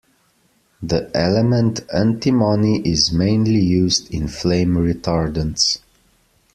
[0.81, 5.77] The element antimony is mainly used in flame retardants.